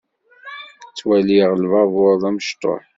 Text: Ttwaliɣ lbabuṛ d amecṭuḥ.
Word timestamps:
Ttwaliɣ 0.89 1.49
lbabuṛ 1.63 2.13
d 2.21 2.23
amecṭuḥ. 2.29 2.83